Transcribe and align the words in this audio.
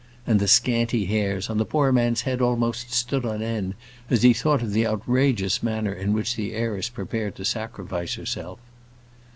And 0.25 0.39
the 0.39 0.47
scanty 0.47 1.05
hairs 1.05 1.47
on 1.47 1.59
the 1.59 1.63
poor 1.63 1.91
man's 1.91 2.21
head 2.21 2.41
almost 2.41 2.91
stood 2.91 3.23
on 3.23 3.43
end 3.43 3.75
as 4.09 4.23
he 4.23 4.33
thought 4.33 4.63
of 4.63 4.71
the 4.73 4.87
outrageous 4.87 5.61
manner 5.61 5.93
in 5.93 6.11
which 6.11 6.35
the 6.35 6.53
heiress 6.53 6.89
prepared 6.89 7.35
to 7.35 7.45
sacrifice 7.45 8.15
herself. 8.15 8.57